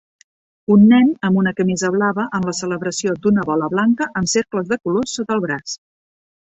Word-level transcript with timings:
Un 0.75 0.85
nen 0.93 1.11
amb 1.29 1.41
una 1.41 1.53
camisa 1.59 1.91
blava 1.97 2.25
en 2.39 2.49
la 2.51 2.55
celebració 2.63 3.15
d'una 3.27 3.47
bola 3.53 3.71
blanca 3.77 4.11
amb 4.23 4.35
cercles 4.37 4.75
de 4.75 4.83
colors 4.85 5.19
sota 5.21 5.39
el 5.39 5.47
braç. 5.49 5.81